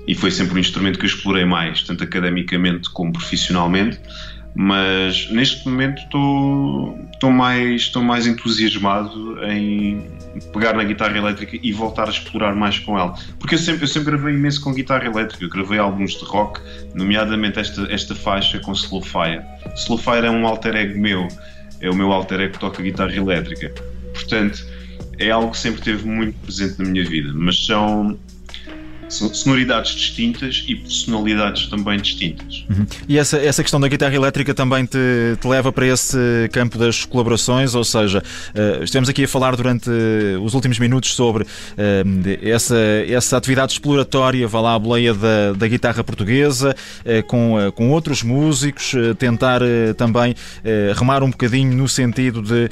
e 0.06 0.14
foi 0.14 0.30
sempre 0.30 0.54
um 0.54 0.58
instrumento 0.58 0.98
que 0.98 1.04
eu 1.04 1.08
explorei 1.08 1.44
mais, 1.44 1.82
tanto 1.82 2.04
academicamente 2.04 2.88
como 2.90 3.12
profissionalmente. 3.12 3.98
Mas 4.58 5.30
neste 5.30 5.68
momento 5.68 6.00
estou 6.02 7.30
mais, 7.30 7.82
estou 7.82 8.02
mais 8.02 8.26
entusiasmado 8.26 9.38
em 9.44 10.00
pegar 10.50 10.72
na 10.72 10.82
guitarra 10.82 11.18
elétrica 11.18 11.58
e 11.62 11.72
voltar 11.72 12.06
a 12.06 12.10
explorar 12.10 12.54
mais 12.54 12.78
com 12.78 12.98
ela. 12.98 13.14
Porque 13.38 13.56
eu 13.56 13.58
sempre, 13.58 13.84
eu 13.84 13.88
sempre 13.88 14.12
gravei 14.12 14.32
imenso 14.32 14.62
com 14.62 14.72
guitarra 14.72 15.04
elétrica, 15.04 15.44
eu 15.44 15.50
gravei 15.50 15.78
álbuns 15.78 16.12
de 16.12 16.24
rock, 16.24 16.58
nomeadamente 16.94 17.58
esta, 17.58 17.82
esta 17.92 18.14
faixa 18.14 18.58
com 18.60 18.72
Slow 18.72 19.02
Fire. 19.02 19.42
Slow 19.76 19.98
Fire 19.98 20.24
é 20.24 20.30
um 20.30 20.46
alter 20.46 20.74
ego 20.74 20.98
meu, 20.98 21.28
é 21.82 21.90
o 21.90 21.94
meu 21.94 22.10
alter 22.10 22.40
ego 22.40 22.54
que 22.54 22.58
toca 22.58 22.82
guitarra 22.82 23.14
elétrica. 23.14 23.74
Portanto, 24.14 24.64
é 25.18 25.30
algo 25.30 25.50
que 25.50 25.58
sempre 25.58 25.82
teve 25.82 26.08
muito 26.08 26.38
presente 26.40 26.78
na 26.78 26.88
minha 26.88 27.04
vida, 27.04 27.30
mas 27.34 27.66
são 27.66 28.18
sonoridades 29.08 29.92
distintas 29.92 30.64
e 30.66 30.74
personalidades 30.74 31.66
também 31.68 31.98
distintas. 31.98 32.64
Uhum. 32.68 32.86
E 33.08 33.18
essa, 33.18 33.38
essa 33.38 33.62
questão 33.62 33.80
da 33.80 33.88
guitarra 33.88 34.14
elétrica 34.14 34.54
também 34.54 34.84
te, 34.84 34.98
te, 35.40 35.46
leva 35.46 35.72
para 35.72 35.86
esse 35.86 36.16
campo 36.52 36.78
das 36.78 37.04
colaborações, 37.04 37.74
ou 37.74 37.84
seja, 37.84 38.22
uh, 38.54 38.84
estivemos 38.84 39.08
aqui 39.08 39.24
a 39.24 39.28
falar 39.28 39.56
durante 39.56 39.90
os 40.42 40.54
últimos 40.54 40.78
minutos 40.78 41.14
sobre 41.14 41.44
uh, 41.44 41.46
essa, 42.42 42.76
essa 43.08 43.36
atividade 43.36 43.72
exploratória, 43.72 44.46
vá 44.48 44.60
lá 44.60 44.74
a 44.74 44.78
boleia 44.78 45.14
da, 45.14 45.52
da 45.52 45.68
guitarra 45.68 46.02
portuguesa, 46.02 46.74
uh, 47.04 47.22
com, 47.26 47.56
com 47.74 47.90
outros 47.90 48.22
músicos, 48.22 48.92
tentar 49.18 49.60
também 49.96 50.34
remar 50.96 51.22
um 51.22 51.30
bocadinho 51.30 51.72
no 51.74 51.88
sentido 51.88 52.42
de, 52.42 52.68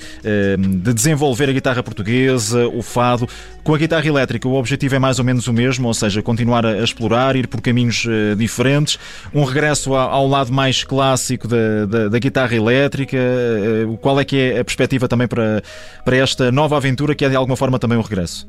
de 0.83 0.93
desenvolver 0.93 1.49
a 1.49 1.53
guitarra 1.53 1.83
portuguesa, 1.83 2.67
o 2.69 2.83
fado. 2.83 3.29
Com 3.64 3.75
a 3.75 3.78
guitarra 3.78 4.06
elétrica, 4.06 4.47
o 4.47 4.56
objetivo 4.56 4.94
é 4.94 4.99
mais 4.99 5.18
ou 5.18 5.25
menos 5.25 5.49
o 5.49 5.52
mesmo, 5.52 5.88
ou 5.88 5.94
seja, 5.94 6.21
continuar 6.21 6.66
a, 6.66 6.85
explorar, 6.85 7.35
ir 7.35 7.49
por 7.49 7.62
caminhos 7.62 8.04
uh, 8.04 8.37
diferentes, 8.37 8.99
um 9.33 9.42
regresso 9.42 9.94
ao, 9.94 10.28
lado 10.28 10.52
mais 10.52 10.85
clássico 10.85 11.49
da, 11.49 11.87
da, 11.87 12.09
da 12.09 12.18
guitarra 12.18 12.54
elétrica. 12.54 13.16
Uh, 13.16 13.97
qual 13.97 14.21
é 14.21 14.25
que 14.25 14.37
é 14.37 14.61
a 14.61 14.64
perspectiva 14.64 15.09
também 15.09 15.26
para, 15.26 15.62
para 16.04 16.14
esta 16.14 16.52
nova 16.52 16.76
aventura 16.76 17.14
que 17.14 17.25
é 17.25 17.28
de 17.30 17.37
alguma 17.37 17.56
forma 17.56 17.78
também 17.78 17.97
um 17.97 18.02
regresso? 18.02 18.47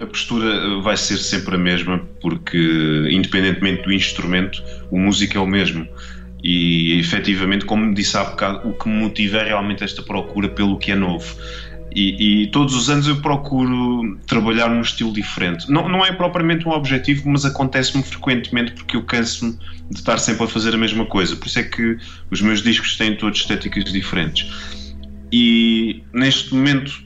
A 0.00 0.06
postura 0.06 0.80
vai 0.82 0.96
ser 0.96 1.16
sempre 1.16 1.56
a 1.56 1.58
mesma, 1.58 2.00
porque 2.20 3.08
independentemente 3.10 3.82
do 3.82 3.92
instrumento, 3.92 4.62
o 4.88 4.96
músico 4.96 5.36
é 5.36 5.40
o 5.40 5.46
mesmo. 5.48 5.84
E 6.44 7.00
efetivamente, 7.00 7.64
como 7.64 7.92
disse 7.92 8.16
há 8.16 8.22
bocado, 8.22 8.68
o 8.68 8.72
que 8.74 8.88
me 8.88 9.02
motiva 9.02 9.38
é 9.38 9.44
realmente 9.46 9.82
esta 9.82 10.00
procura 10.00 10.48
pelo 10.48 10.78
que 10.78 10.92
é 10.92 10.94
novo. 10.94 11.34
E, 11.94 12.42
e, 12.42 12.46
todos 12.48 12.74
os 12.74 12.90
anos 12.90 13.06
eu 13.06 13.16
procuro 13.20 14.18
trabalhar 14.26 14.68
num 14.68 14.80
estilo 14.80 15.12
diferente. 15.12 15.70
Não, 15.70 15.88
não 15.88 16.04
é 16.04 16.12
propriamente 16.12 16.66
um 16.66 16.72
objetivo, 16.72 17.28
mas 17.28 17.44
acontece-me 17.44 18.02
frequentemente 18.02 18.72
porque 18.72 18.96
eu 18.96 19.02
canso-me 19.04 19.56
de 19.90 19.98
estar 19.98 20.18
sempre 20.18 20.44
a 20.44 20.48
fazer 20.48 20.74
a 20.74 20.76
mesma 20.78 21.06
coisa. 21.06 21.36
Por 21.36 21.46
isso 21.46 21.60
é 21.60 21.62
que 21.62 21.96
os 22.30 22.40
meus 22.40 22.62
discos 22.62 22.96
têm 22.96 23.16
todas 23.16 23.38
estéticas 23.38 23.84
diferentes. 23.92 24.50
E 25.30 26.02
neste 26.12 26.52
momento 26.52 27.04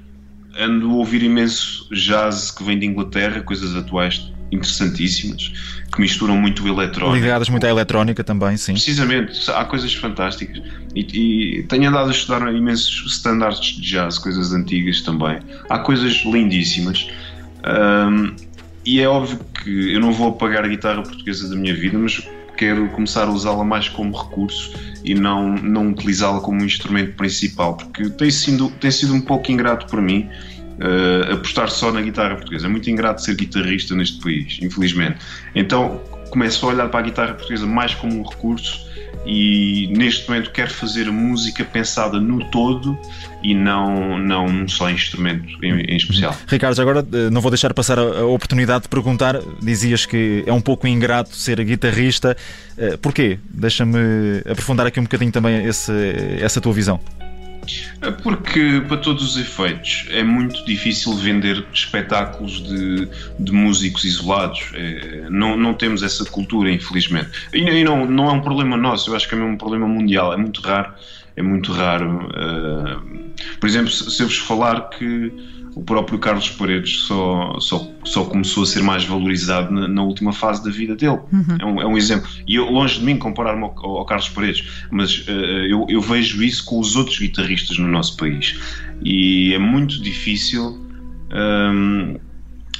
ando 0.59 0.90
a 0.90 0.95
ouvir 0.95 1.23
imenso 1.23 1.87
jazz 1.92 2.50
que 2.50 2.64
vem 2.64 2.78
de 2.78 2.87
Inglaterra, 2.87 3.42
coisas 3.42 3.76
atuais 3.76 4.33
interessantíssimas, 4.50 5.52
que 5.93 6.00
misturam 6.00 6.37
muito 6.37 6.64
o 6.64 6.69
eletrónico. 6.69 7.17
Ligadas 7.17 7.49
muito 7.49 7.64
à 7.64 7.69
eletrónica 7.69 8.25
também, 8.25 8.57
sim. 8.57 8.73
Precisamente, 8.73 9.50
há 9.50 9.64
coisas 9.64 9.95
fantásticas. 9.95 10.62
E, 10.95 11.59
e 11.59 11.62
tenho 11.64 11.88
andado 11.88 12.09
a 12.09 12.12
estudar 12.12 12.52
imensos 12.52 13.05
standards 13.12 13.76
de 13.76 13.83
jazz, 13.83 14.19
coisas 14.19 14.52
antigas 14.52 15.02
também. 15.02 15.38
Há 15.69 15.78
coisas 15.78 16.23
lindíssimas. 16.25 17.09
Um, 17.64 18.35
e 18.85 19.00
é 19.00 19.09
óbvio 19.09 19.38
que 19.62 19.93
eu 19.93 20.00
não 20.00 20.12
vou 20.12 20.28
apagar 20.28 20.64
a 20.64 20.69
guitarra 20.69 21.02
portuguesa 21.02 21.49
da 21.49 21.57
minha 21.57 21.75
vida, 21.75 21.99
mas 21.99 22.23
quero 22.57 22.88
começar 22.88 23.25
a 23.25 23.31
usá-la 23.31 23.64
mais 23.64 23.88
como 23.88 24.17
recurso 24.17 24.73
e 25.05 25.14
não, 25.14 25.55
não 25.55 25.90
utilizá-la 25.90 26.40
como 26.40 26.61
um 26.61 26.64
instrumento 26.64 27.14
principal, 27.14 27.76
porque 27.76 28.11
tem 28.11 28.31
sido, 28.31 28.71
tem 28.81 28.90
sido 28.90 29.14
um 29.14 29.21
pouco 29.21 29.52
ingrato 29.52 29.87
para 29.87 30.02
mim 30.02 30.28
uh, 30.78 31.35
apostar 31.35 31.70
só 31.70 31.92
na 31.92 32.00
guitarra 32.00 32.37
portuguesa. 32.37 32.66
É 32.66 32.68
muito 32.68 32.88
ingrato 32.90 33.23
ser 33.23 33.35
guitarrista 33.35 33.94
neste 33.94 34.20
país, 34.20 34.58
infelizmente. 34.62 35.18
Então 35.54 36.00
começo 36.30 36.64
a 36.66 36.68
olhar 36.68 36.88
para 36.88 37.00
a 37.00 37.02
guitarra 37.02 37.35
portuguesa 37.35 37.66
mais 37.66 37.94
como 37.94 38.20
um 38.20 38.23
recurso 38.23 38.87
e 39.26 39.88
neste 39.97 40.28
momento 40.28 40.50
quero 40.50 40.70
fazer 40.73 41.11
música 41.11 41.64
pensada 41.64 42.20
no 42.20 42.44
todo 42.50 42.99
e 43.42 43.54
não, 43.54 44.18
não 44.18 44.66
só 44.66 44.90
instrumento 44.90 45.47
em, 45.62 45.80
em, 45.80 45.97
especial. 45.97 46.37
Ricardo, 46.47 46.80
agora 46.80 47.06
eh, 47.12 47.30
não 47.30 47.40
vou 47.40 47.50
deixar 47.50 47.73
passar 47.75 47.99
a 47.99 48.25
oportunidade 48.25 48.85
de 48.85 48.88
perguntar. 48.88 49.38
Dizias 49.61 50.06
que 50.06 50.44
é 50.47 50.52
um 50.52 50.61
pouco 50.61 50.87
ingrato 50.87 51.35
ser 51.37 51.62
guitarrista. 51.62 52.37
Eh, 52.76 52.97
porquê? 52.97 53.38
Deixa-me 53.50 53.99
aprofundar 54.50 54.87
aqui 54.87 54.99
um 54.99 55.04
bocadinho 55.04 55.30
também 55.30 55.64
esse, 55.66 55.92
essa 56.40 56.61
tua 56.61 56.73
visão. 56.73 56.99
Porque, 58.23 58.83
para 58.87 58.97
todos 58.97 59.23
os 59.23 59.37
efeitos, 59.37 60.07
é 60.11 60.23
muito 60.23 60.65
difícil 60.65 61.15
vender 61.15 61.65
espetáculos 61.73 62.63
de, 62.63 63.09
de 63.39 63.53
músicos 63.53 64.05
isolados. 64.05 64.71
É, 64.75 65.29
não, 65.31 65.57
não 65.57 65.75
temos 65.75 66.03
essa 66.03 66.25
cultura, 66.25 66.71
infelizmente. 66.71 67.31
E, 67.53 67.59
e, 67.59 67.85
não, 67.85 68.07
não 68.07 68.29
é 68.31 68.33
um 68.33 68.41
problema 68.41 68.77
nosso, 68.77 69.11
eu 69.11 69.17
acho 69.17 69.29
que 69.29 69.35
é 69.35 69.39
mesmo 69.39 69.53
um 69.53 69.59
problema 69.59 69.87
mundial. 69.87 70.33
É 70.33 70.37
muito 70.37 70.61
raro 70.61 70.93
é 71.38 71.42
muito 71.42 71.73
raro. 71.73 72.28
Uh, 72.28 73.30
por 73.61 73.68
exemplo, 73.68 73.90
se 73.90 74.23
eu 74.23 74.26
vos 74.26 74.38
falar 74.38 74.90
que 74.90 75.33
o 75.75 75.83
próprio 75.83 76.18
Carlos 76.18 76.50
Paredes 76.50 77.02
só, 77.02 77.57
só, 77.61 77.88
só 78.04 78.25
começou 78.25 78.64
a 78.64 78.66
ser 78.66 78.83
mais 78.83 79.04
valorizado 79.04 79.73
na, 79.73 79.87
na 79.87 80.02
última 80.02 80.33
fase 80.33 80.64
da 80.64 80.71
vida 80.71 80.97
dele. 80.97 81.21
Uhum. 81.33 81.57
É, 81.61 81.64
um, 81.64 81.80
é, 81.83 81.87
um, 81.87 81.97
exemplo. 81.97 82.28
E 82.47 82.57
eu, 82.57 82.68
longe 82.68 82.99
de 82.99 83.04
mim 83.04 83.16
comparar-me 83.16 83.62
ao, 83.62 83.99
ao, 83.99 84.04
Carlos 84.04 84.28
Paredes, 84.28 84.68
mas 84.90 85.18
uh, 85.28 85.30
eu, 85.30 85.87
eu, 85.88 86.00
vejo 86.00 86.42
isso 86.42 86.64
com 86.64 86.80
os 86.80 86.97
outros 86.97 87.18
guitarristas 87.18 87.78
no 87.78 87.87
nosso 87.87 88.16
país. 88.16 88.59
E 89.02 89.54
é 89.54 89.59
muito 89.59 90.02
difícil. 90.02 90.85
Um, 91.33 92.18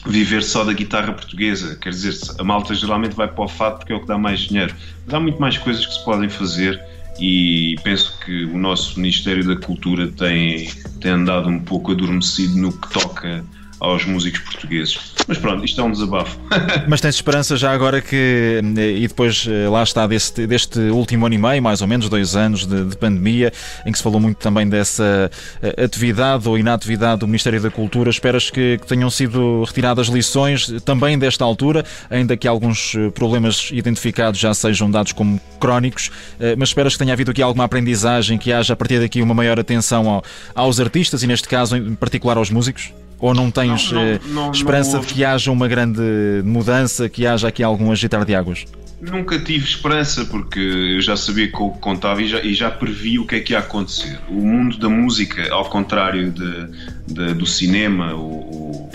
viver 0.07 0.43
só 0.43 0.65
da 0.65 0.73
guitarra 0.73 1.13
portuguesa. 1.13 1.77
Quer 1.77 1.91
dizer, 1.91 2.15
a 2.39 2.45
malta 2.45 2.75
geralmente 2.75 3.15
vai 3.15 3.29
para 3.29 3.45
o 3.45 3.49
fado 3.49 3.79
porque 3.79 3.93
é 3.93 3.97
o 3.97 4.01
que 4.01 4.07
dá 4.07 4.17
mais 4.17 4.41
dinheiro. 4.41 4.75
Mas 5.05 5.15
há 5.15 5.21
muito 5.21 5.41
mais 5.41 5.59
coisas 5.59 5.85
que 5.85 5.93
se 5.93 6.05
podem 6.05 6.29
fazer 6.29 6.81
e 7.19 7.77
penso 7.83 8.17
que 8.25 8.45
o 8.45 8.59
nosso 8.59 8.99
Ministério 8.99 9.47
da 9.47 9.57
Cultura 9.57 10.09
tem, 10.09 10.71
tem 11.01 11.13
andado 11.13 11.49
um 11.49 11.59
pouco 11.59 11.93
adormecido 11.93 12.57
no 12.57 12.73
que 12.73 12.91
toca 12.91 13.45
aos 13.81 14.05
músicos 14.05 14.41
portugueses. 14.41 15.15
Mas 15.27 15.39
pronto, 15.39 15.65
isto 15.65 15.81
é 15.81 15.85
um 15.85 15.93
desabafo. 15.93 16.39
Mas 16.89 17.01
tens 17.01 17.15
esperança 17.15 17.57
já 17.57 17.73
agora 17.73 18.01
que, 18.01 18.61
e 18.97 19.07
depois 19.07 19.47
eh, 19.49 19.69
lá 19.69 19.83
está, 19.83 20.07
deste, 20.07 20.47
deste 20.47 20.79
último 20.79 21.27
ano 21.27 21.35
e 21.35 21.39
meio, 21.39 21.63
mais 21.63 21.83
ou 21.83 21.87
menos, 21.87 22.09
dois 22.09 22.35
anos 22.35 22.67
de, 22.67 22.85
de, 22.85 22.97
pandemia, 22.97 23.53
em 23.85 23.93
que 23.93 23.99
se 23.99 24.03
falou 24.03 24.21
muito 24.21 24.39
também 24.39 24.69
dessa 24.69 25.31
eh, 25.63 25.85
atividade 25.85 26.49
ou 26.49 26.59
inatividade 26.59 27.21
do 27.21 27.27
Ministério 27.27 27.61
da 27.61 27.71
Cultura, 27.71 28.11
esperas 28.11 28.51
que, 28.51 28.79
que 28.79 28.87
tenham 28.87 29.11
sido 29.11 29.63
retiradas 29.65 30.09
lições 30.09 30.73
também 30.85 31.19
desta 31.19 31.45
altura, 31.45 31.85
ainda 32.11 32.37
que 32.37 32.49
alguns 32.49 32.95
eh, 32.95 33.11
problemas 33.11 33.69
identificados 33.73 34.41
já 34.41 34.53
sejam 34.55 34.91
dados 34.91 35.13
como 35.13 35.41
crónicos, 35.61 36.11
mas 36.57 36.69
esperas 36.71 36.93
que 36.93 37.01
tenha 37.01 37.13
havido 37.13 37.31
aqui 37.31 37.43
alguma 37.43 37.65
aprendizagem, 37.65 38.39
que 38.39 38.53
haja 38.53 38.73
a 38.73 38.77
partir 38.77 39.01
daqui 39.01 39.21
uma 39.21 39.35
maior 39.35 39.59
atenção 39.59 40.09
ao, 40.09 40.25
aos 40.55 40.79
artistas 40.79 41.23
e, 41.23 41.27
neste 41.27 41.49
caso, 41.49 41.77
em 41.77 41.95
particular 41.95 42.37
aos 42.37 42.51
músicos? 42.51 42.93
Ou 43.21 43.35
não 43.35 43.51
tens 43.51 43.91
não, 43.91 44.05
não, 44.05 44.19
não, 44.47 44.51
esperança 44.53 45.01
de 45.01 45.07
que 45.07 45.25
haja 45.25 45.51
uma 45.51 45.67
grande 45.67 46.01
mudança, 46.45 47.09
que 47.09 47.27
haja 47.27 47.49
aqui 47.49 47.63
algum 47.63 47.91
agitar 47.91 48.25
de 48.25 48.35
águas? 48.35 48.65
Nunca 49.01 49.39
tive 49.39 49.65
esperança 49.65 50.25
porque 50.25 50.59
eu 50.59 51.01
já 51.01 51.17
sabia 51.17 51.51
com 51.51 51.67
o 51.67 51.73
que 51.73 51.79
contava 51.79 52.21
e 52.21 52.29
já, 52.29 52.41
e 52.43 52.53
já 52.53 52.69
previ 52.69 53.19
o 53.19 53.27
que 53.27 53.37
é 53.37 53.41
que 53.41 53.53
ia 53.53 53.61
acontecer. 53.61 54.19
O 54.29 54.45
mundo 54.45 54.77
da 54.77 54.89
música, 54.89 55.53
ao 55.53 55.65
contrário 55.67 56.33
de, 56.33 56.67
de 57.07 57.35
do 57.35 57.47
cinema 57.47 58.13
ou, 58.15 58.91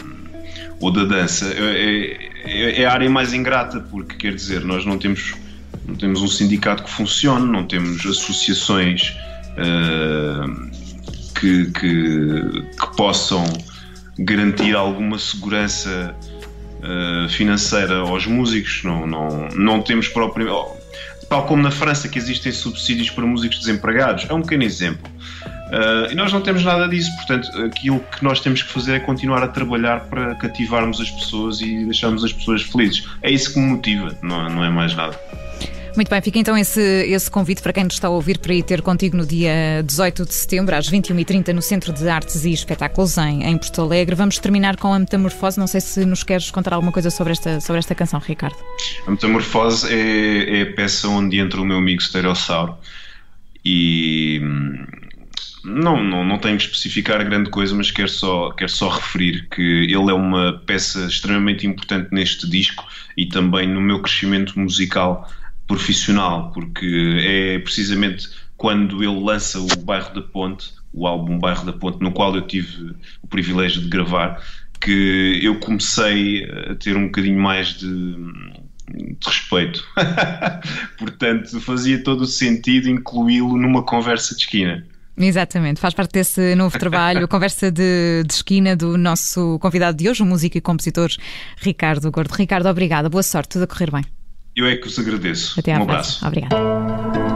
ou, 0.81 0.91
da 0.91 1.05
dança, 1.05 1.53
é, 1.57 2.17
é, 2.43 2.81
é, 2.81 2.85
a 2.85 2.91
área 2.91 3.09
mais 3.09 3.33
ingrata 3.33 3.79
porque 3.79 4.15
quer 4.15 4.35
dizer, 4.35 4.65
nós 4.65 4.85
não 4.85 4.97
temos, 4.97 5.35
não 5.87 5.95
temos 5.95 6.21
um 6.21 6.27
sindicato 6.27 6.83
que 6.83 6.91
funcione, 6.91 7.49
não 7.49 7.65
temos 7.65 8.05
associações 8.05 9.15
uh, 9.57 10.69
que, 11.39 11.71
que, 11.71 12.61
que 12.77 12.97
possam 12.97 13.45
garantir 14.17 14.75
alguma 14.75 15.17
segurança 15.17 16.15
uh, 16.79 17.29
financeira 17.29 17.99
aos 17.99 18.25
músicos, 18.25 18.81
não, 18.83 19.07
não, 19.07 19.47
não 19.49 19.81
temos 19.81 20.07
propriamente. 20.07 20.55
Oh, 20.55 20.83
tal 21.29 21.45
como 21.45 21.63
na 21.63 21.71
França, 21.71 22.07
que 22.07 22.19
existem 22.19 22.51
subsídios 22.51 23.09
para 23.09 23.25
músicos 23.25 23.59
desempregados, 23.59 24.25
é 24.29 24.33
um 24.33 24.41
pequeno 24.41 24.63
exemplo. 24.63 25.09
Uh, 25.45 26.11
e 26.11 26.15
nós 26.15 26.31
não 26.31 26.41
temos 26.41 26.63
nada 26.63 26.87
disso, 26.87 27.09
portanto, 27.17 27.49
aquilo 27.63 27.99
que 27.99 28.23
nós 28.23 28.39
temos 28.39 28.61
que 28.61 28.71
fazer 28.71 28.93
é 28.93 28.99
continuar 28.99 29.41
a 29.41 29.47
trabalhar 29.47 30.01
para 30.01 30.35
cativarmos 30.35 31.01
as 31.01 31.09
pessoas 31.09 31.61
e 31.61 31.85
deixarmos 31.85 32.23
as 32.23 32.31
pessoas 32.31 32.61
felizes. 32.61 33.07
É 33.23 33.31
isso 33.31 33.53
que 33.53 33.59
me 33.59 33.71
motiva, 33.71 34.15
não, 34.21 34.47
não 34.49 34.63
é 34.63 34.69
mais 34.69 34.93
nada. 34.95 35.19
Muito 35.95 36.09
bem, 36.09 36.21
fica 36.21 36.39
então 36.39 36.57
esse, 36.57 36.81
esse 36.81 37.29
convite 37.29 37.61
para 37.61 37.71
quem 37.71 37.83
nos 37.83 37.93
está 37.93 38.07
a 38.07 38.11
ouvir 38.11 38.39
para 38.39 38.51
ir 38.51 38.63
ter 38.63 38.81
contigo 38.81 39.15
no 39.15 39.27
dia 39.27 39.83
18 39.85 40.25
de 40.25 40.33
setembro, 40.33 40.75
às 40.75 40.89
21h30, 40.89 41.53
no 41.53 41.61
Centro 41.61 41.93
de 41.93 42.09
Artes 42.09 42.45
e 42.45 42.51
Espetáculos 42.51 43.15
em, 43.19 43.43
em 43.43 43.55
Porto 43.59 43.79
Alegre. 43.79 44.15
Vamos 44.15 44.39
terminar 44.39 44.75
com 44.77 44.91
a 44.91 44.97
Metamorfose. 44.97 45.59
Não 45.59 45.67
sei 45.67 45.81
se 45.81 46.03
nos 46.03 46.23
queres 46.23 46.49
contar 46.49 46.73
alguma 46.73 46.91
coisa 46.91 47.11
sobre 47.11 47.33
esta, 47.33 47.59
sobre 47.61 47.77
esta 47.77 47.93
canção, 47.93 48.19
Ricardo. 48.19 48.55
A 49.05 49.11
Metamorfose 49.11 49.87
é, 49.93 50.59
é 50.59 50.61
a 50.63 50.73
peça 50.73 51.07
onde 51.07 51.37
entra 51.37 51.61
o 51.61 51.65
meu 51.65 51.77
amigo 51.77 52.01
Stereossauro 52.01 52.75
e 53.63 54.41
hum, 54.43 54.85
não, 55.63 56.03
não, 56.03 56.25
não 56.25 56.39
tenho 56.39 56.57
que 56.57 56.63
especificar 56.63 57.23
grande 57.23 57.51
coisa, 57.51 57.75
mas 57.75 57.91
quero 57.91 58.09
só, 58.09 58.49
quero 58.51 58.71
só 58.71 58.89
referir 58.89 59.47
que 59.47 59.61
ele 59.61 60.09
é 60.09 60.13
uma 60.13 60.61
peça 60.65 61.05
extremamente 61.05 61.67
importante 61.67 62.09
neste 62.11 62.49
disco 62.49 62.83
e 63.15 63.27
também 63.27 63.67
no 63.67 63.79
meu 63.79 64.01
crescimento 64.01 64.59
musical 64.59 65.29
profissional, 65.67 66.51
porque 66.51 67.19
é 67.21 67.59
precisamente 67.59 68.29
quando 68.57 69.03
ele 69.03 69.19
lança 69.19 69.59
o 69.59 69.67
Bairro 69.77 70.13
da 70.13 70.21
Ponte, 70.21 70.73
o 70.93 71.07
álbum 71.07 71.39
Bairro 71.39 71.65
da 71.65 71.73
Ponte, 71.73 72.01
no 72.01 72.11
qual 72.11 72.35
eu 72.35 72.41
tive 72.41 72.95
o 73.21 73.27
privilégio 73.27 73.81
de 73.81 73.89
gravar, 73.89 74.41
que 74.79 75.39
eu 75.41 75.59
comecei 75.59 76.45
a 76.69 76.75
ter 76.75 76.95
um 76.95 77.05
bocadinho 77.05 77.39
mais 77.39 77.69
de, 77.69 77.87
de 77.87 79.17
respeito. 79.25 79.83
Portanto, 80.97 81.59
fazia 81.61 82.03
todo 82.03 82.21
o 82.21 82.27
sentido 82.27 82.89
incluí-lo 82.89 83.57
numa 83.57 83.83
conversa 83.83 84.35
de 84.35 84.41
esquina. 84.41 84.85
Exatamente, 85.15 85.79
faz 85.79 85.93
parte 85.93 86.13
desse 86.13 86.55
novo 86.55 86.77
trabalho, 86.79 87.27
conversa 87.27 87.71
de, 87.71 88.23
de, 88.25 88.33
esquina 88.33 88.75
do 88.75 88.97
nosso 88.97 89.59
convidado 89.59 89.95
de 89.95 90.09
hoje, 90.09 90.23
o 90.23 90.25
músico 90.25 90.57
e 90.57 90.61
compositor 90.61 91.11
Ricardo 91.57 92.09
Gordo. 92.09 92.33
Ricardo, 92.33 92.67
obrigada, 92.67 93.09
boa 93.09 93.21
sorte, 93.21 93.49
tudo 93.49 93.63
a 93.63 93.67
correr 93.67 93.91
bem. 93.91 94.03
Eu 94.55 94.67
é 94.67 94.75
que 94.75 94.87
os 94.87 94.99
agradeço. 94.99 95.59
Até 95.59 95.73
à 95.73 95.79
um 95.79 95.83
abraço. 95.83 96.25
Obrigada. 96.25 97.32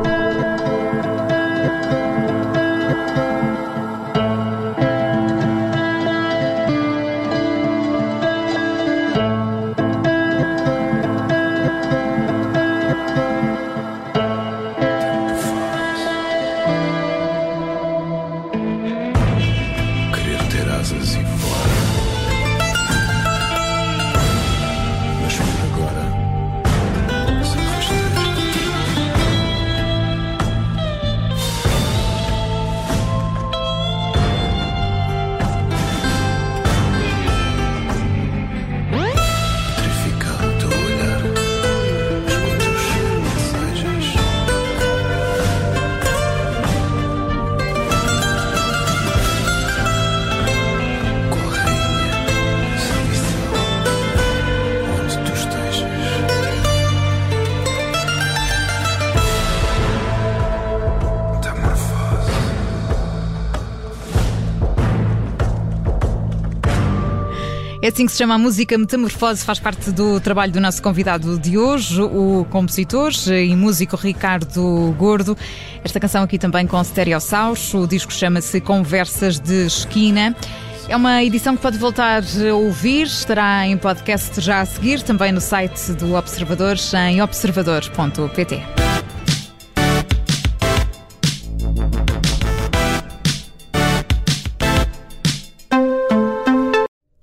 Assim 67.97 68.05
que 68.05 68.11
se 68.11 68.19
chama 68.19 68.35
a 68.35 68.37
música 68.37 68.77
Metamorfose, 68.77 69.43
faz 69.43 69.57
parte 69.57 69.89
do 69.89 70.19
trabalho 70.19 70.51
do 70.51 70.59
nosso 70.59 70.83
convidado 70.83 71.39
de 71.39 71.57
hoje, 71.57 71.99
o 71.99 72.45
compositor 72.51 73.11
e 73.27 73.55
músico 73.55 73.95
Ricardo 73.95 74.93
Gordo. 74.99 75.35
Esta 75.83 75.99
canção 75.99 76.21
aqui 76.21 76.37
também 76.37 76.67
com 76.67 76.83
Stereossaus, 76.83 77.73
o 77.73 77.87
disco 77.87 78.13
chama-se 78.13 78.61
Conversas 78.61 79.39
de 79.39 79.65
Esquina. 79.65 80.35
É 80.87 80.95
uma 80.95 81.23
edição 81.23 81.55
que 81.55 81.61
pode 81.63 81.79
voltar 81.79 82.21
a 82.21 82.53
ouvir, 82.53 83.07
estará 83.07 83.65
em 83.65 83.75
podcast 83.75 84.39
já 84.41 84.61
a 84.61 84.65
seguir, 84.67 85.01
também 85.01 85.31
no 85.31 85.41
site 85.41 85.93
do 85.93 86.13
Observador, 86.13 86.75
em 87.09 87.19
observador.pt. 87.19 88.86